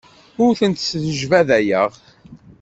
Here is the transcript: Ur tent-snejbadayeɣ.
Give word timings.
Ur 0.43 0.51
tent-snejbadayeɣ. 0.59 1.91